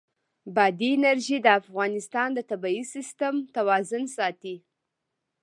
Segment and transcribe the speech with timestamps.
[0.55, 4.55] بادي انرژي د افغانستان د طبعي سیسټم توازن ساتي.